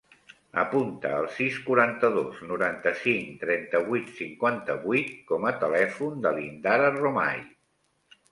Apunta 0.59 1.09
el 1.17 1.25
sis, 1.39 1.57
quaranta-dos, 1.65 2.39
noranta-cinc, 2.51 3.29
trenta-vuit, 3.43 4.09
cinquanta-vuit 4.21 5.13
com 5.33 5.45
a 5.49 5.53
telèfon 5.65 6.17
de 6.27 6.31
l'Indara 6.39 6.89
Romay. 6.97 7.39